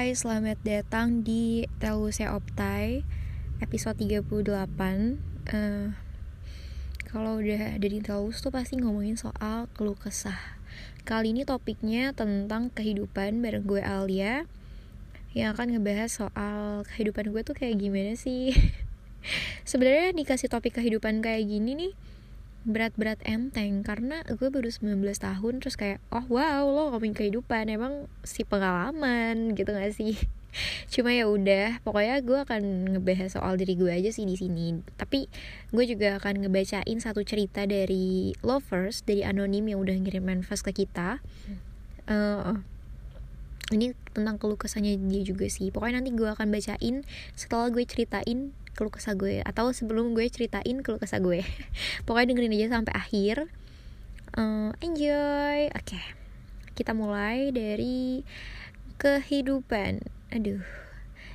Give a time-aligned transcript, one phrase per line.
[0.00, 3.04] Hai, selamat datang di Teluse Optai
[3.60, 5.92] episode 38 uh,
[7.04, 10.56] Kalau udah ada di Telus tuh pasti ngomongin soal keluh kesah.
[11.04, 14.48] Kali ini topiknya tentang kehidupan bareng gue Alia
[15.36, 18.56] Yang akan ngebahas soal kehidupan gue tuh kayak gimana sih.
[19.68, 21.92] Sebenarnya dikasih topik kehidupan kayak gini nih
[22.64, 23.82] berat-berat enteng.
[23.86, 29.56] Karena gue baru 19 tahun terus kayak oh wow lo ngomongin kehidupan emang si pengalaman
[29.56, 30.16] gitu gak sih?
[30.92, 32.62] Cuma ya udah pokoknya gue akan
[32.96, 34.82] ngebahas soal diri gue aja sih di sini.
[34.98, 35.30] Tapi
[35.70, 40.84] gue juga akan ngebacain satu cerita dari lovers dari anonim yang udah ngirim manifest ke
[40.84, 41.22] kita.
[42.10, 42.58] Uh,
[43.70, 45.70] ini tentang keluh dia juga sih.
[45.70, 47.06] Pokoknya nanti gue akan bacain
[47.38, 51.42] setelah gue ceritain keluh kesah gue atau sebelum gue ceritain keluh kesah gue.
[52.06, 53.36] Pokoknya dengerin aja sampai akhir.
[54.34, 55.70] Uh, enjoy.
[55.74, 55.98] Oke.
[55.98, 56.04] Okay.
[56.78, 58.24] kita mulai dari
[58.96, 60.00] kehidupan.
[60.32, 60.64] Aduh.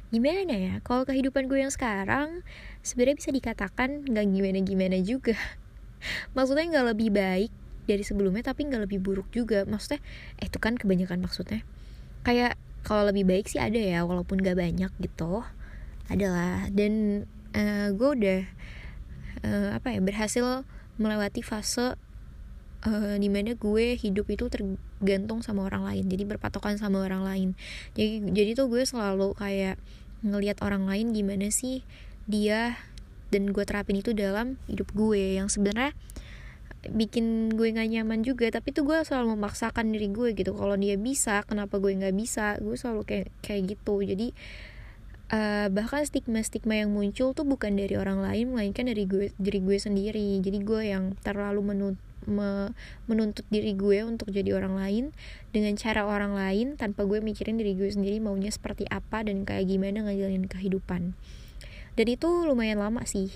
[0.09, 0.73] Gimana ya?
[0.81, 2.41] Kalau kehidupan gue yang sekarang
[2.81, 5.37] sebenarnya bisa dikatakan nggak gimana gimana juga.
[6.35, 7.51] Maksudnya nggak lebih baik
[7.85, 9.67] dari sebelumnya tapi nggak lebih buruk juga.
[9.69, 10.01] Maksudnya
[10.41, 11.61] eh itu kan kebanyakan maksudnya.
[12.25, 15.41] Kayak kalau lebih baik sih ada ya walaupun gak banyak gitu
[16.11, 16.67] adalah.
[16.71, 17.25] Dan
[17.55, 18.41] uh, gue udah
[19.45, 21.99] uh, apa ya berhasil melewati fase
[22.87, 26.05] uh, di mana gue hidup itu tergantung sama orang lain.
[26.07, 27.49] Jadi berpatokan sama orang lain.
[27.97, 29.81] Jadi jadi tuh gue selalu kayak
[30.25, 31.85] ngelihat orang lain gimana sih
[32.25, 32.79] dia
[33.29, 35.37] dan gue terapin itu dalam hidup gue.
[35.37, 35.93] Yang sebenarnya
[36.85, 40.53] bikin gue gak nyaman juga tapi tuh gue selalu memaksakan diri gue gitu.
[40.53, 42.61] Kalau dia bisa kenapa gue nggak bisa?
[42.61, 44.05] Gue selalu kayak kayak gitu.
[44.05, 44.31] Jadi
[45.31, 49.77] uh, bahkan stigma-stigma yang muncul tuh bukan dari orang lain melainkan dari gue diri gue
[49.79, 50.41] sendiri.
[50.41, 51.95] Jadi gue yang terlalu menut,
[52.29, 52.73] me,
[53.09, 55.03] menuntut diri gue untuk jadi orang lain
[55.49, 59.65] dengan cara orang lain tanpa gue mikirin diri gue sendiri maunya seperti apa dan kayak
[59.65, 61.17] gimana ngejalanin kehidupan.
[61.95, 63.31] Dan itu lumayan lama sih.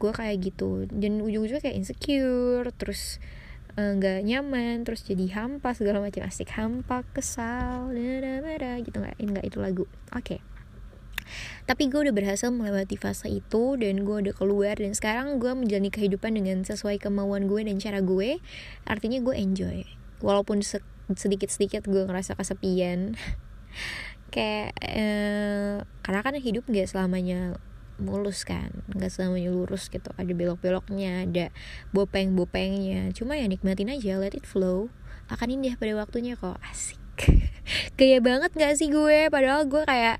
[0.00, 0.88] Gue kayak gitu.
[0.88, 3.18] Dan ujung-ujungnya kayak insecure terus
[3.74, 6.22] eh, nggak uh, nyaman terus jadi hampa segala macam.
[6.22, 8.96] Asik hampa kesal gitu.
[9.02, 9.84] Nggak nggak itu lagu.
[10.14, 10.38] Oke.
[10.38, 10.49] okay
[11.64, 15.90] tapi gue udah berhasil melewati fase itu dan gue udah keluar dan sekarang gue menjalani
[15.90, 18.38] kehidupan dengan sesuai kemauan gue dan cara gue.
[18.86, 19.86] Artinya gue enjoy.
[20.20, 20.60] Walaupun
[21.14, 23.16] sedikit-sedikit gue ngerasa kesepian.
[24.34, 27.58] Kayak eh, karena kan hidup gak selamanya
[28.00, 28.70] mulus kan.
[28.94, 30.08] Nggak selamanya lurus gitu.
[30.14, 31.46] Ada belok-beloknya ada
[31.90, 33.10] bopeng-bopengnya.
[33.12, 34.88] Cuma ya nikmatin aja let it flow.
[35.26, 36.58] Akan indah pada waktunya kok.
[36.62, 36.99] Asik
[37.98, 39.28] kayak banget gak sih gue?
[39.28, 40.18] Padahal gue kayak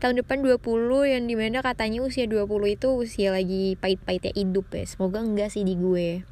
[0.00, 0.64] tahun depan 20
[1.12, 4.84] yang di mana katanya usia 20 itu usia lagi pahit-pahitnya hidup ya.
[4.88, 6.24] Semoga enggak sih di gue.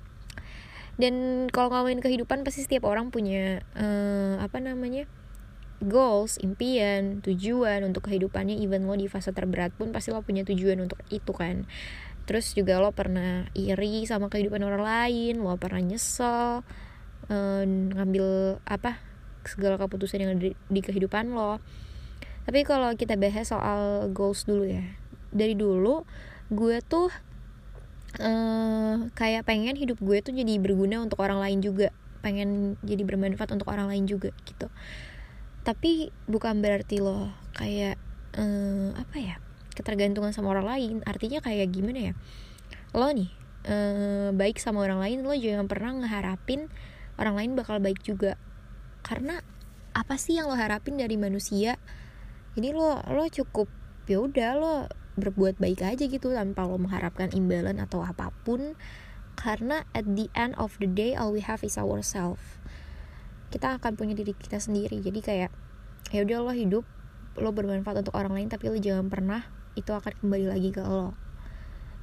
[0.98, 5.06] Dan kalau ngomongin kehidupan pasti setiap orang punya uh, apa namanya
[5.78, 8.58] goals, impian, tujuan untuk kehidupannya.
[8.58, 11.70] Even lo di fase terberat pun pasti lo punya tujuan untuk itu kan.
[12.26, 16.60] Terus juga lo pernah iri sama kehidupan orang lain lo pernah nyesel
[17.30, 19.07] uh, ngambil apa
[19.48, 21.58] segala keputusan yang ada di, di kehidupan lo.
[22.44, 24.84] Tapi kalau kita bahas soal goals dulu ya.
[25.32, 26.04] Dari dulu
[26.48, 27.12] gue tuh
[28.20, 31.92] uh, kayak pengen hidup gue tuh jadi berguna untuk orang lain juga.
[32.20, 34.68] Pengen jadi bermanfaat untuk orang lain juga gitu.
[35.64, 38.00] Tapi bukan berarti lo kayak
[38.36, 39.36] uh, apa ya
[39.76, 40.94] ketergantungan sama orang lain.
[41.04, 42.14] Artinya kayak gimana ya?
[42.96, 43.28] Lo nih
[43.68, 46.72] uh, baik sama orang lain lo jangan pernah ngeharapin
[47.18, 48.40] orang lain bakal baik juga
[49.02, 49.40] karena
[49.96, 51.80] apa sih yang lo harapin dari manusia?
[52.54, 53.70] Jadi lo lo cukup
[54.08, 54.74] ya udah lo
[55.18, 58.78] berbuat baik aja gitu tanpa lo mengharapkan imbalan atau apa pun.
[59.38, 62.58] Karena at the end of the day all we have is ourselves
[63.48, 65.00] kita akan punya diri kita sendiri.
[65.00, 65.50] Jadi kayak
[66.12, 66.84] ya udah lo hidup
[67.38, 69.46] lo bermanfaat untuk orang lain tapi lo jangan pernah
[69.78, 71.16] itu akan kembali lagi ke lo.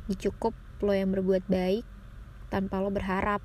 [0.09, 1.85] Dicukup lo yang berbuat baik
[2.50, 3.41] tanpa lo berharap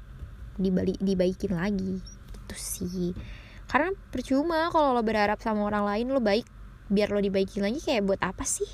[0.60, 2.04] dibalik dibaikin lagi
[2.50, 3.14] gitu sih.
[3.70, 6.42] Karena percuma kalau lo berharap sama orang lain lo baik
[6.90, 8.66] biar lo dibaikin lagi kayak buat apa sih?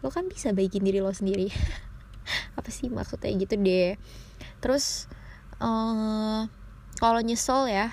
[0.00, 1.52] Lo kan bisa baikin diri lo sendiri.
[2.58, 4.00] Apa sih maksudnya gitu deh.
[4.64, 5.10] Terus
[5.60, 6.48] uh,
[6.96, 7.92] kalau nyesel ya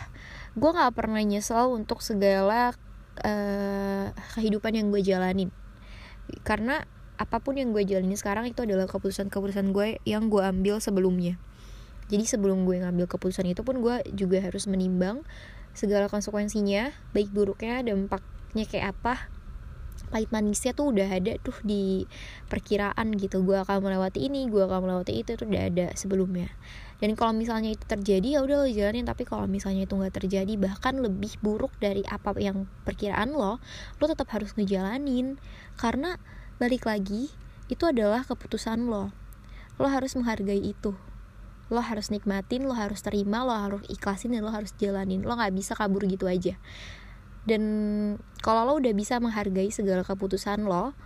[0.55, 2.71] gue nggak pernah nyesel untuk segala
[3.25, 4.05] uh,
[4.37, 5.51] kehidupan yang gue jalanin.
[6.47, 6.85] Karena
[7.19, 11.35] apa pun yang gue jalanin sekarang itu adalah keputusan-keputusan gue yang gue ambil sebelumnya
[12.09, 15.21] jadi sebelum gue ngambil keputusan itu pun gue juga harus menimbang
[15.77, 19.15] segala konsekuensinya baik buruknya dampaknya kayak apa.
[20.09, 22.09] Pahit manisnya tuh udah ada tuh di
[22.49, 23.45] perkiraan gitu.
[23.45, 26.49] Gue akan melewati ini gue akan melewati itu tuh udah ada sebelumnya.
[26.97, 29.05] Dan kalau misalnya itu terjadi ya udah lo jalanin.
[29.05, 33.61] Tapi kalau misalnya itu nggak terjadi bahkan lebih buruk dari apa yang perkiraan lo
[34.01, 35.37] lo tetap harus ngejalanin.
[35.77, 36.17] Karena
[36.57, 37.29] balik lagi
[37.69, 39.13] itu adalah keputusan lo.
[39.77, 40.97] Lo harus menghargai itu
[41.69, 45.21] lo harus nikmatin lo harus terima lo harus ikhlasin dan lo harus jalanin.
[45.21, 46.57] Lo nggak bisa kabur gitu aja.
[47.45, 47.63] Dan
[48.41, 50.97] kalau lo udah bisa menghargai segala keputusan lo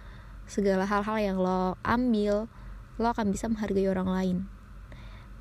[0.43, 2.51] segala hal-hal yang lo ambil
[2.99, 4.37] lo akan bisa menghargai orang lain.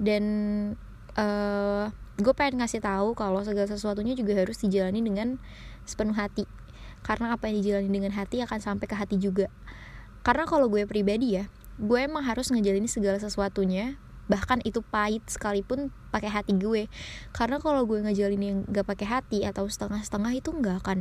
[0.02, 0.24] Dan
[1.14, 5.38] uh, gue pengen ngasih tahu kalau segala sesuatunya juga harus dijalani dengan
[5.86, 6.46] sepenuh hati.
[7.02, 9.50] Karena apa yang dijalani dengan hati akan sampai ke hati juga.
[10.22, 11.46] Karena kalau gue pribadi ya
[11.80, 13.96] gue emang harus ngejalani segala sesuatunya
[14.30, 16.86] bahkan itu pahit sekalipun pakai hati gue.
[17.34, 20.98] Karena kalau gue ngejalin yang gak pakai hati atau setengah-setengah itu nggak akan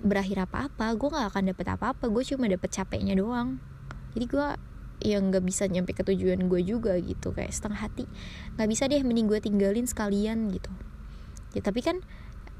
[0.00, 0.96] berakhir apa-apa.
[0.96, 2.04] Gue nggak akan dapet apa-apa.
[2.08, 3.60] Gue cuma dapet capeknya doang.
[4.16, 4.46] Jadi gue
[5.00, 7.32] yang nggak bisa nyampe ke tujuan gue juga gitu.
[7.32, 8.04] Kayak setengah hati.
[8.58, 10.72] Nggak bisa deh mending gue tinggalin sekalian gitu.
[11.54, 12.02] Ya tapi kan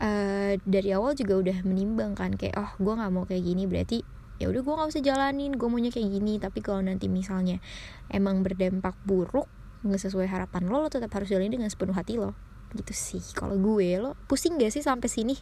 [0.00, 2.36] uh, dari awal juga udah menimbang kan.
[2.36, 3.64] Kayak oh gue nggak mau kayak gini.
[3.66, 3.98] Berarti
[4.40, 5.52] ya udah gue nggak usah jalanin.
[5.56, 6.38] Gue maunya kayak gini.
[6.40, 7.60] Tapi kalau nanti misalnya
[8.08, 9.48] emang berdampak buruk
[9.80, 12.36] nggak sesuai harapan lo lo tetap harus jalanin dengan sepenuh hati lo.
[12.70, 13.22] Gitu sih.
[13.34, 15.34] Kalau gue lo pusing gak sih sampai sini?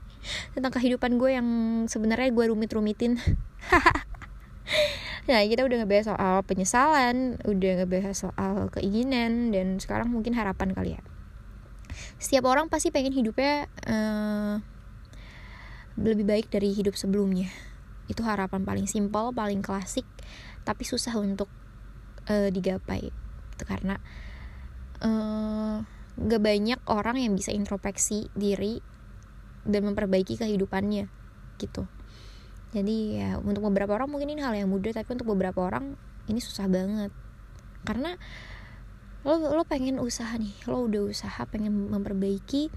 [0.57, 1.49] Tentang kehidupan gue yang
[1.85, 3.21] sebenarnya gue rumit rumitin
[5.29, 10.97] Nah kita udah ngebahas soal penyesalan Udah ngebahas soal keinginan Dan sekarang mungkin harapan kali
[10.97, 11.03] ya.
[12.17, 14.65] Setiap orang pasti pengen hidupnya uh,
[16.01, 17.53] Lebih baik dari hidup sebelumnya.
[18.09, 20.09] Itu harapan paling simpel, paling klasik
[20.65, 21.53] Tapi susah untuk
[22.33, 23.13] uh, digapai.
[23.69, 24.01] Karena
[25.05, 25.85] uh,
[26.19, 28.83] Gak banyak orang yang bisa introspeksi diri
[29.63, 31.07] Dan memperbaiki kehidupannya
[31.59, 31.83] Gitu.
[32.69, 35.97] Jadi ya untuk beberapa orang mungkin ini hal yang mudah tapi untuk beberapa orang
[36.29, 37.11] ini susah banget.
[37.83, 38.15] Karena
[39.27, 42.71] lo lo pengen usaha nih lo udah usaha pengen memperbaiki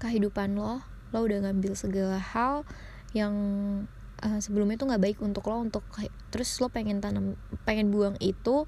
[0.00, 0.80] kehidupan lo
[1.12, 2.64] lo udah ngambil segala hal
[3.12, 3.34] yang
[4.24, 5.84] uh, sebelumnya tuh nggak baik untuk lo untuk
[6.32, 7.36] terus lo pengen tanam
[7.68, 8.64] pengen buang itu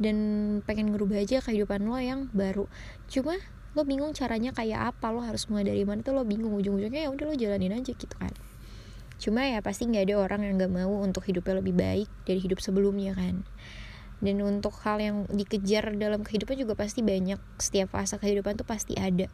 [0.00, 0.16] dan
[0.64, 2.66] pengen ngerubah aja kehidupan lo yang baru.
[3.06, 3.36] Cuma
[3.76, 6.56] lo bingung caranya kayak apa lo harus mulai dari mana tuh lo bingung.
[6.56, 8.32] Ujung-ujungnya ya udah lo jalanin aja gitu kan.
[9.20, 12.58] Cuma ya pasti nggak ada orang yang nggak mau untuk hidupnya lebih baik dari hidup
[12.64, 13.44] sebelumnya kan.
[14.20, 17.40] Dan untuk hal yang dikejar dalam kehidupan juga pasti banyak.
[17.56, 19.28] Setiap fase kehidupan tuh pasti ada.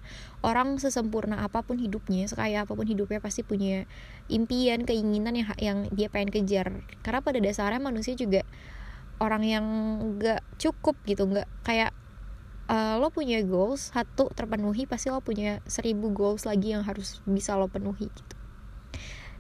[0.46, 3.86] Orang sesempurna apa pun hidupnya sekaya apa pun hidupnya pasti punya
[4.30, 6.86] impian keinginan yang yang dia pengen kejar.
[7.02, 8.46] Karena pada dasarnya manusia juga
[9.16, 9.64] orang yang
[10.20, 11.96] nggak cukup gitu nggak kayak
[12.68, 17.54] uh, lo punya goals satu terpenuhi pasti lo punya seribu goals lagi yang harus bisa
[17.56, 18.36] lo penuhi gitu.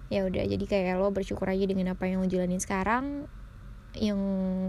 [0.06, 3.26] Ya udah jadi kayak lo bersyukur aja dengan apa yang lo jalanin sekarang
[3.96, 4.20] yang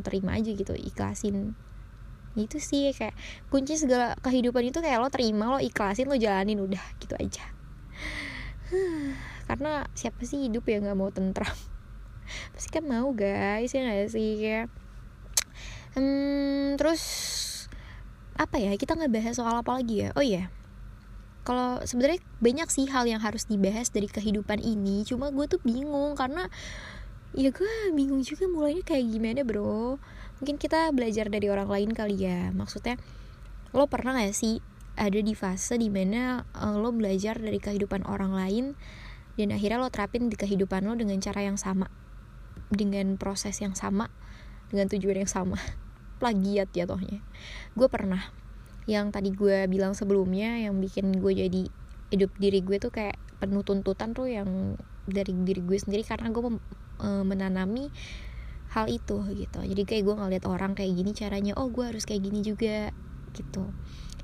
[0.01, 1.53] terima aja gitu ikhlasin.
[2.37, 3.15] Itu sih kayak
[3.49, 7.45] kunci segala kehidupan itu kayak lo terima lo ikhlasin lo jalanin udah gitu aja.
[9.47, 11.53] Karena siapa sih hidup yang nggak mau tentram?
[12.53, 14.67] Pasti kan mau guys ya gak sih ya
[15.97, 17.03] hmm, terus
[18.37, 20.13] apa ya kita nggak bahas soal apa lagi ya?
[20.13, 20.53] Oh iya
[21.47, 25.07] kalau sebenarnya banyak sih hal yang harus dibahas dari kehidupan ini.
[25.07, 26.51] Cuma gue tuh bingung karena
[27.31, 29.95] ya gue bingung juga mulainya kayak gimana bro.
[30.43, 32.51] Mungkin kita belajar dari orang lain kali ya.
[32.51, 32.99] Maksudnya
[33.71, 34.59] lo pernah gak sih
[34.99, 38.75] ada di fase di mana uh, lo belajar dari kehidupan orang lain
[39.39, 41.87] dan akhirnya lo terapin di kehidupan lo dengan cara yang sama?
[42.67, 44.11] Dengan proses yang sama?
[44.67, 45.86] Dengan tujuan yang sama
[46.17, 47.21] plagiat ya tohnya
[47.77, 48.21] gue pernah
[48.87, 51.63] yang tadi gue bilang sebelumnya yang bikin gue jadi
[52.15, 56.43] hidup diri gue tuh kayak penuh tuntutan tuh yang dari diri gue sendiri karena gue
[57.03, 57.91] menanami
[58.73, 59.59] hal itu gitu.
[59.63, 62.91] Jadi kayak gue ngeliat orang kayak gini caranya oh gue harus kayak gini juga
[63.35, 63.69] gitu.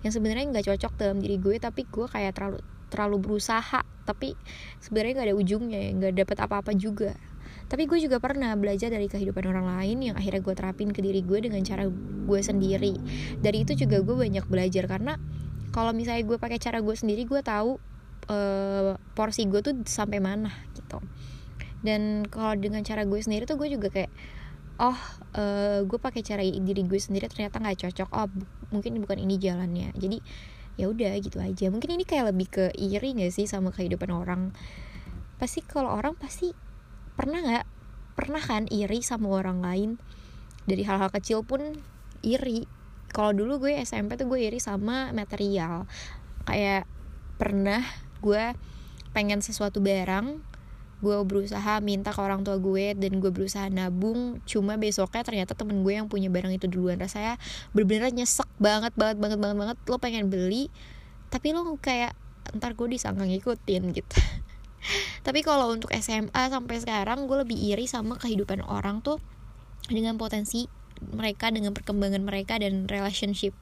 [0.04, 2.60] Yang sebenarnya nggak cocok dalam diri gue tapi gue kayak terlalu
[2.92, 4.38] terlalu berusaha tapi
[4.84, 7.16] sebenarnya nggak ada ujungnya nggak dapet apa-apa juga
[7.74, 11.26] tapi gue juga pernah belajar dari kehidupan orang lain yang akhirnya gue terapin ke diri
[11.26, 12.94] gue dengan cara gue sendiri.
[13.42, 15.18] Dari itu juga gue banyak belajar karena
[15.74, 17.82] kalau misalnya gue pakai cara gue sendiri gue tahu
[18.30, 21.02] uh, porsi gue tuh sampai mana gitu.
[21.82, 24.14] Dan kalau dengan cara gue sendiri tuh gue juga kayak
[24.78, 25.00] oh
[25.34, 28.10] uh, gue pakai cara diri gue sendiri ternyata nggak cocok.
[28.14, 28.30] Oh
[28.70, 29.98] mungkin bukan ini jalannya.
[29.98, 30.22] Jadi
[30.78, 31.74] ya udah gitu aja.
[31.74, 34.54] Mungkin ini kayak lebih ke iri gak sih sama kehidupan orang?
[35.42, 36.54] Pasti kalau orang pasti
[37.16, 37.66] pernah nggak?
[38.14, 39.90] Pernah kan iri sama orang lain?
[40.64, 41.62] Dari hal-hal kecil pun
[42.22, 42.66] iri.
[43.14, 45.86] Kalau dulu gue SMP tuh gue iri sama material.
[46.46, 46.90] Kayak
[47.38, 47.84] pernah
[48.24, 48.54] gue
[49.14, 50.54] pengen sesuatu barang
[51.04, 54.40] gue berusaha minta ke orang tua gue dan gue berusaha nabung.
[54.48, 56.96] Cuma besoknya ternyata temen gue yang punya barang itu duluan.
[56.96, 57.36] Rasanya
[57.76, 59.78] bener-bener nyesek banget banget banget banget banget.
[59.92, 60.72] Lo pengen beli
[61.34, 62.14] tapi lo kayak
[62.54, 64.18] ntar gue disangka ngikutin gitu
[65.26, 69.20] tapi kalau untuk SMA sampai sekarang gue lebih iri sama kehidupan orang tuh
[69.88, 70.68] dengan potensi
[71.04, 73.56] mereka dengan perkembangan mereka dan relationship.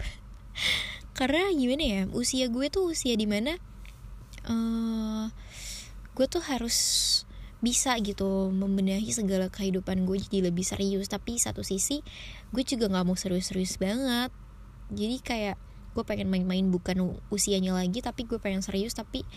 [1.17, 3.57] Karena gimana ya usia gue tuh usia di mana
[4.45, 5.29] uh,
[6.13, 6.77] gue tuh harus
[7.61, 11.09] bisa gitu membenahi segala kehidupan gue jadi lebih serius.
[11.09, 12.01] Tapi satu sisi
[12.53, 14.29] gue juga nggak mau serius-serius banget.
[14.91, 15.57] Jadi kayak
[15.91, 19.27] gue pengen main-main bukan usianya lagi tapi gue pengen serius tapi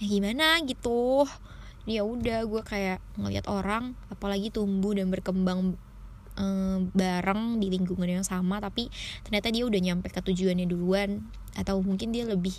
[0.00, 1.28] ya gimana gitu.
[1.84, 5.76] Ya udah gue kayak ngeliat orang apalagi tumbuh dan berkembang
[6.40, 8.88] um, bareng di lingkungan yang sama tapi
[9.20, 12.56] ternyata dia udah nyampe ke tujuannya duluan atau mungkin dia lebih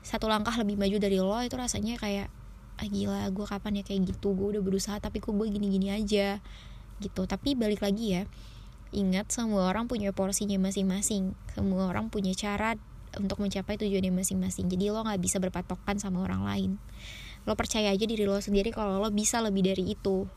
[0.00, 2.32] satu langkah lebih maju dari lo itu rasanya kayak
[2.76, 6.40] ah gila gue kapan ya kayak gitu gue udah berusaha tapi kok gue gini-gini aja.
[6.96, 7.28] Gitu.
[7.28, 8.22] Tapi balik lagi ya
[8.94, 12.78] ingat semua orang punya porsinya masing-masing semua orang punya cara
[13.18, 14.68] untuk mencapai tujuannya masing-masing.
[14.68, 16.70] Jadi lo nggak bisa berpatokan sama orang lain.
[17.48, 20.28] Lo percaya aja diri lo sendiri kalau lo bisa lebih dari itu.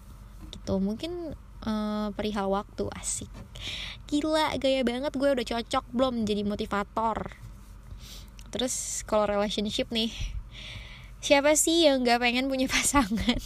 [0.50, 0.74] Gitu.
[0.80, 3.30] Mungkin uh, perihal waktu asik.
[4.08, 7.36] Gila gaya banget gue udah cocok belum jadi motivator.
[8.50, 10.10] Terus kalau relationship nih
[11.20, 13.40] siapa sih yang nggak pengen punya pasangan?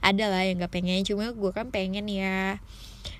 [0.00, 2.58] Ada lah yang nggak pengen cuma gue kan pengen ya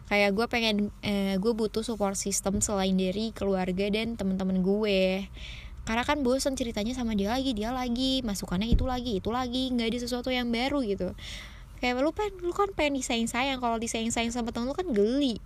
[0.07, 5.27] kayak gue pengen eh, gue butuh support system selain dari keluarga dan teman-teman gue.
[5.87, 9.87] Karena kan bosan ceritanya sama dia lagi dia lagi masukannya itu lagi itu lagi nggak
[9.95, 11.15] ada sesuatu yang baru gitu.
[11.79, 14.87] Kayak lu kan lu kan pengen disayang sayang kalau disayang sayang sama temen lu kan
[14.91, 15.39] geli.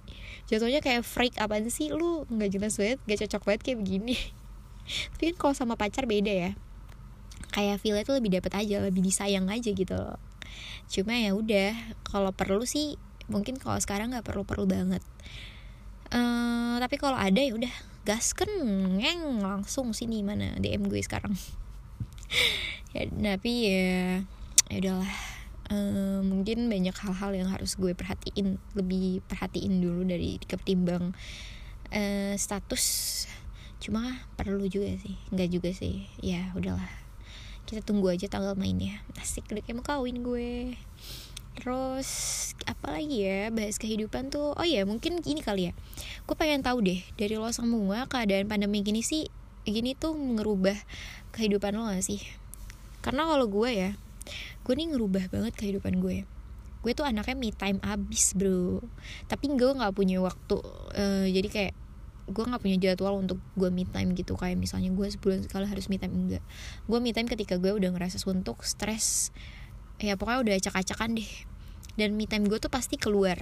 [0.49, 1.93] Jatuhnya kayak freak apa sih?
[1.93, 4.17] Lu nggak jelas banget gak cocok banget kayak begini.
[5.17, 6.51] Tapi kan kalau sama pacar beda ya.
[7.51, 10.17] Kayak feel itu lebih dapat aja lebih disayang aja gitu
[10.91, 11.71] cuma ya udah
[12.03, 12.99] kalau perlu sih
[13.31, 15.01] mungkin kalau sekarang nggak perlu perlu banget.
[16.11, 17.71] Uh, tapi kalau ada ya udah
[18.03, 18.51] gasken
[18.99, 21.33] ngeng langsung sini mana dm gue sekarang.
[22.91, 24.27] Ya tapi ya
[24.67, 25.15] ya udahlah.
[25.71, 31.15] Uh, mungkin banyak hal-hal yang harus gue perhatiin lebih perhatiin dulu dari ketimbang
[31.95, 32.85] uh, status.
[33.79, 36.03] Cuma perlu juga sih nggak juga sih.
[36.19, 36.91] Ya udahlah.
[37.63, 38.99] Kita tunggu aja tanggal mainnya.
[39.23, 40.75] Asik udah kayak mau kawin gue
[41.59, 42.09] terus
[42.69, 43.51] apa lagi ya?
[43.51, 45.73] Bahas kehidupan tuh oh ya mungkin gini kali ya.
[46.29, 49.27] Gue pengen tahu deh dari lo semua keadaan pandemi gini sih
[49.67, 50.77] gini tuh ngerubah
[51.35, 52.21] kehidupan lo gak sih?
[53.01, 53.91] Karena kalau gue ya
[54.63, 56.29] gue nih ngerubah banget kehidupan gue
[56.81, 58.81] gue tuh anaknya me time abis bro.
[59.29, 60.57] Tapi gue nggak punya waktu
[60.97, 61.75] uh, jadi kayak
[62.31, 64.33] gue nggak punya jadwal untuk gue me time gitu.
[64.37, 66.45] Kayak misalnya gue sebulan sekali harus me time enggak.
[66.89, 69.29] Gue me time ketika gue udah ngerasa suntuk stres
[70.01, 71.31] ya pokoknya udah acak-acakan deh.
[71.95, 73.37] Dan me time gue tuh pasti keluar.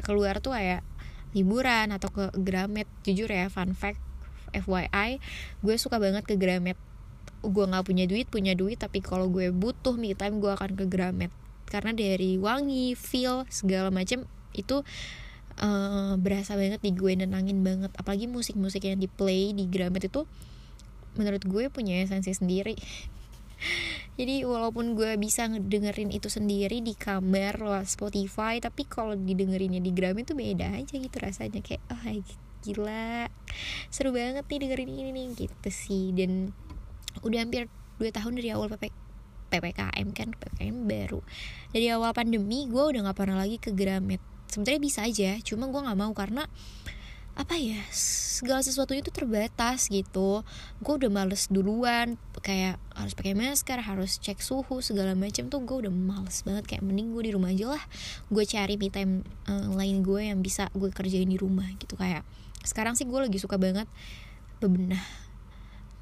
[0.00, 0.86] Keluar tuh kayak
[1.34, 2.86] liburan atau ke Gramet.
[3.02, 3.98] Jujur ya fun fact
[4.54, 5.18] FYI
[5.66, 6.78] gue suka banget ke Gramet.
[7.42, 10.86] Gue nggak punya duit punya duit tapi kalau gue butuh me time gue akan ke
[10.86, 11.34] Gramet.
[11.66, 14.22] Karena dari wangi feel segala macam
[14.54, 14.86] itu
[15.58, 17.90] uh, berasa banget di gue nenangin banget.
[17.98, 20.24] Apalagi musik-musik yang di play di Gramet itu
[21.14, 22.74] menurut gue punya esensi sendiri
[24.14, 29.90] jadi walaupun gue bisa ngedengerin itu sendiri di kamar lewat Spotify tapi kalau didengerinnya di
[29.90, 31.58] Gramet itu beda aja gitu rasanya.
[31.58, 32.02] Kayak oh
[32.64, 33.28] gila
[33.90, 36.14] seru banget nih dengerin ini nih gitu sih.
[36.14, 36.54] Dan
[37.26, 37.66] udah hampir
[37.98, 38.94] 2 tahun dari awal PP,
[39.50, 41.20] PPKM kan PPKM baru.
[41.74, 45.80] Dari awal pandemi gue udah gak pernah lagi ke Gramet sebenarnya bisa aja cuma gue
[45.82, 46.46] nggak mau karena
[47.34, 50.46] apa ya segala sesuatu itu terbatas gitu.
[50.78, 55.86] Gue udah males duluan kayak harus pakai masker harus cek suhu segala macam tuh gue
[55.86, 56.64] udah males banget.
[56.70, 57.82] Kayak mending gue di rumah aja lah.
[58.30, 61.98] Gue cari me time uh, lain gue yang bisa gue kerjain di rumah gitu.
[61.98, 62.22] Kayak
[62.62, 63.90] sekarang sih gue lagi suka banget
[64.62, 65.02] bebenah.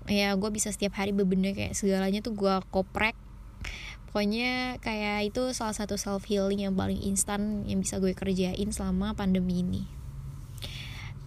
[0.05, 3.17] Ya gue bisa setiap hari bebenah kayak segalanya tuh gue koprek.
[4.13, 9.17] Pokoknya kayak itu salah satu self healing yang paling instan yang bisa gue kerjain selama
[9.17, 10.02] pandemi ini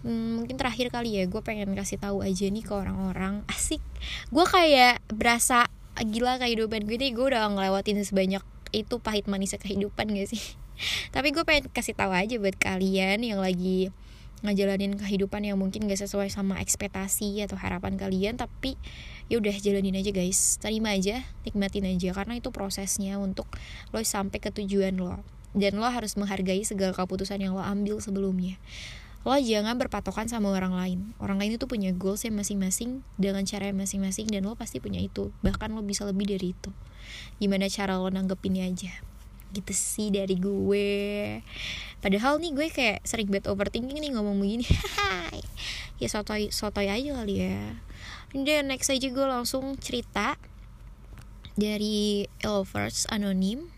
[0.06, 3.42] hmm, mungkin terakhir kali ya gue pengen kasih tahu aja nih ke orang-orang.
[3.50, 3.82] Asik.
[4.30, 5.66] Gue kayak berasa
[5.98, 10.42] gila kehidupan gue nih gue udah ngelewatin sebanyak itu pahit manisnya kehidupan gak sih?
[11.14, 13.90] Tapi gue pengen kasih tahu aja buat kalian yang lagi
[14.44, 18.76] ngejalanin kehidupan yang mungkin gak sesuai sama ekspektasi atau harapan kalian tapi
[19.32, 20.60] ya udah jalanin aja guys.
[20.62, 23.50] Terima aja nikmatin aja karena itu prosesnya untuk
[23.90, 25.18] lo sampai ke tujuan lo.
[25.56, 28.60] Dan lo harus menghargai segala keputusan yang lo ambil sebelumnya
[29.26, 30.98] lo jangan berpatokan sama orang lain.
[31.18, 35.34] Orang lain itu punya goals yang masing-masing dengan cara masing-masing dan lo pasti punya itu.
[35.42, 36.70] Bahkan lo bisa lebih dari itu.
[37.42, 38.94] Gimana cara lo nanggepinnya aja.
[39.50, 41.42] Gitu sih dari gue.
[41.98, 44.66] Padahal nih gue kayak sering bad overthinking nih ngomong begini.
[45.96, 47.80] Ya sotoy sotoy aja kali ya.
[48.36, 50.36] Dan next aja gue langsung cerita
[51.56, 53.72] dari Lovers Anonim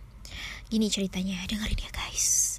[0.67, 2.58] gini ceritanya dengerin ya guys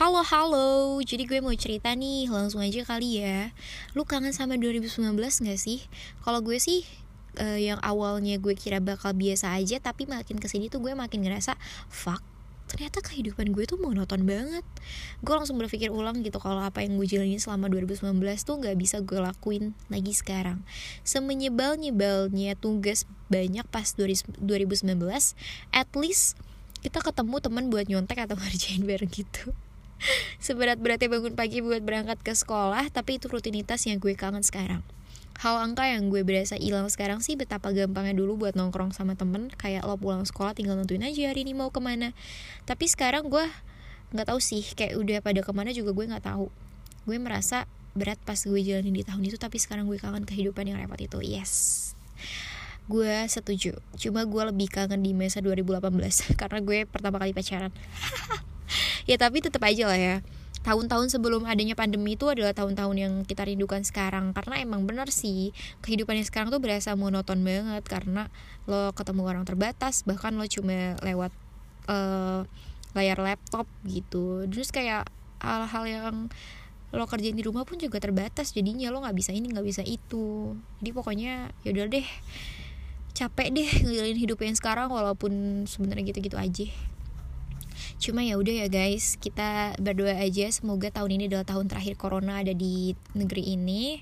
[0.00, 3.52] Halo halo, jadi gue mau cerita nih langsung aja kali ya.
[3.92, 5.84] Lu kangen sama 2019 gak sih?
[6.24, 6.88] Kalau gue sih
[7.36, 11.20] uh, yang awalnya gue kira bakal biasa aja Tapi makin ke sini tuh gue makin
[11.20, 11.52] ngerasa
[11.92, 12.24] Fuck,
[12.72, 14.64] ternyata kehidupan gue tuh monoton banget.
[15.20, 18.08] Gue langsung berpikir ulang gitu kalau apa yang gue jalanin selama 2019
[18.40, 20.64] tuh gak bisa gue lakuin lagi sekarang.
[21.04, 24.40] Semenyebal nyebalnya tugas banyak pas 2019
[25.76, 26.40] at least
[26.80, 29.52] kita ketemu teman buat nyontek atau ngerjain bareng gitu
[30.46, 34.80] seberat-beratnya bangun pagi buat berangkat ke sekolah tapi itu rutinitas yang gue kangen sekarang.
[35.40, 39.48] Hal angka yang gue berasa hilang sekarang sih betapa gampangnya dulu buat nongkrong sama temen.
[39.56, 42.12] Kayak lo pulang sekolah tinggal nentuin aja hari ini mau ke mana.
[42.68, 43.48] Tapi sekarang gue
[44.12, 46.52] nggak tahu sih kayak udah pada ke mana juga gue nggak tahu.
[47.08, 47.64] Gue merasa
[47.96, 51.24] berat pas gue jalanin di tahun itu tapi sekarang gue kangen kehidupan yang repot itu.
[51.24, 51.96] Yes.
[52.84, 53.80] Gue setuju.
[53.96, 55.88] Cuma gue lebih kangen di masa 2018
[56.40, 57.72] karena gue pertama kali pacaran
[59.04, 60.16] ya tapi tetap aja lah ya.
[60.60, 64.36] Tahun-tahun sebelum adanya pandemi itu adalah tahun-tahun yang kita rindukan sekarang.
[64.36, 67.80] Karena emang benar sih kehidupan yang sekarang tuh berasa monoton banget.
[67.88, 68.28] Karena
[68.68, 71.32] lo ketemu orang terbatas bahkan lo cuma lewat
[71.88, 72.44] uh,
[72.92, 74.44] layar laptop gitu.
[74.52, 75.08] Terus kayak
[75.40, 76.16] hal-hal yang
[76.92, 78.52] lo kerjain di rumah pun juga terbatas.
[78.52, 80.60] Jadinya lo nggak bisa ini nggak bisa itu.
[80.84, 82.04] Jadi pokoknya yaudah deh.
[83.16, 86.68] Capek deh ngelirin hidup yang sekarang walaupun sebenarnya gitu-gitu aja
[88.00, 89.20] cuma ya udah ya guys.
[89.20, 94.00] Kita berdoa aja semoga tahun ini adalah tahun terakhir corona ada di negeri ini.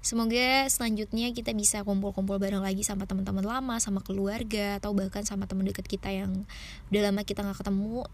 [0.00, 5.44] Semoga selanjutnya kita bisa kumpul-kumpul bareng lagi sama teman-teman lama sama keluarga atau bahkan sama
[5.44, 6.48] teman dekat kita yang
[6.88, 8.06] udah lama kita nggak ketemu.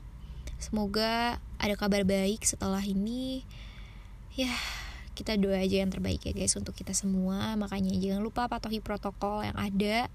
[0.56, 3.44] Semoga ada kabar baik setelah ini.
[4.34, 4.50] Ya
[5.16, 7.54] kita doa aja yang terbaik ya guys untuk kita semua.
[7.54, 10.08] Makanya jangan lupa patuhi protokol yang ada.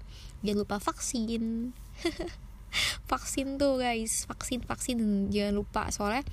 [0.44, 1.72] Jangan lupa vaksin
[3.10, 4.24] vaksin tuh guys.
[4.26, 5.28] Vaksin vaksin.
[5.28, 5.82] Jangan lupa.
[5.92, 6.24] Soalnya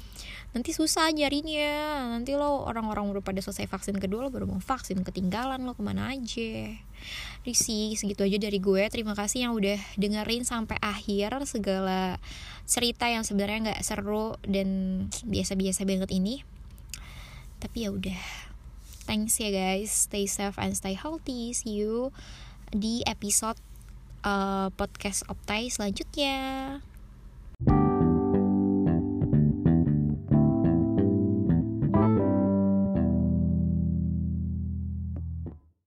[0.56, 2.10] nanti susah nyarinya.
[2.16, 5.02] Nanti lo orang-orang udah pada selesai vaksin kedua lo baru mau vaksin.
[5.04, 6.76] Ketinggalan lo ke mana aja.
[7.44, 8.84] Risi segitu aja dari gue.
[8.92, 12.20] Terima kasih yang udah dengerin sampai akhir segala
[12.70, 14.70] cerita yang sebenarnya nggak seru dan
[15.26, 16.44] biasa-biasa banget ini.
[17.60, 18.22] Tapi ya udah.
[19.10, 20.06] Thanks ya guys.
[20.06, 21.50] Stay safe and stay healthy.
[21.52, 22.14] See you
[22.70, 23.58] di episode
[24.24, 26.80] uh, podcast Optai selanjutnya.